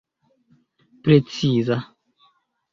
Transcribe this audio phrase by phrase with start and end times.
[1.03, 1.77] preciza